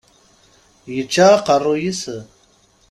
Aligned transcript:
Ičča 0.99 1.25
aqeṛṛuy-is? 1.35 2.03